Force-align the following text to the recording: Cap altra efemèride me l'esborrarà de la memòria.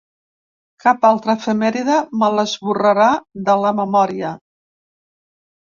Cap 0.85 1.05
altra 1.09 1.35
efemèride 1.41 1.99
me 2.23 2.31
l'esborrarà 2.39 3.11
de 3.51 3.61
la 3.67 3.77
memòria. 3.83 4.35